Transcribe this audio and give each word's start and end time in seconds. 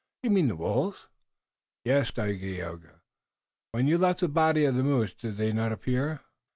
"You 0.23 0.31
mean 0.31 0.47
the 0.47 0.55
wolves?" 0.55 1.09
"Yes, 1.85 2.09
Dagaeoga. 2.09 3.01
When 3.71 3.85
you 3.87 3.99
left 3.99 4.21
the 4.21 4.29
body 4.29 4.65
of 4.65 4.73
the 4.73 4.81
moose 4.81 5.13
did 5.13 5.37
they 5.37 5.53
not 5.53 5.71
appear?" 5.71 6.21